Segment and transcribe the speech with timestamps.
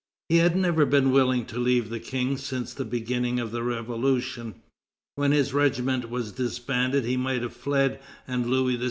[0.29, 4.55] He had never been willing to leave the King since the beginning of the Revolution.
[5.13, 8.79] When his regiment was disbanded he might have fled, and Louis XVI.